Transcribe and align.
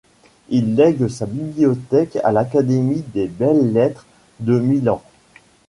Il 0.49 0.75
lègue 0.75 1.07
sa 1.09 1.27
bibliothèque 1.27 2.17
à 2.23 2.31
l’Académie 2.31 3.03
des 3.13 3.27
belles-lettres 3.27 4.07
de 4.39 4.59
Milan. 4.59 5.03